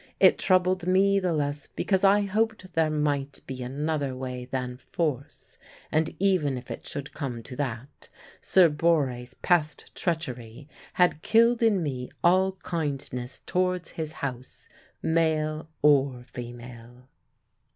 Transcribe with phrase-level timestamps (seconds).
[0.19, 5.59] It troubled me the less because I hoped there might be another way than force;
[5.91, 8.09] and even if it should come to that,
[8.41, 14.69] Sir Borre's past treachery had killed in me all kindness towards his house,
[15.03, 17.07] male or female.